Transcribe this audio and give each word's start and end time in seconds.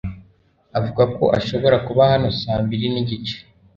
avuga 0.77 1.03
ko 1.15 1.23
ashobora 1.39 1.77
kuba 1.87 2.01
hano 2.11 2.27
saa 2.41 2.59
mbiri 2.65 2.85
nigice 2.93 3.37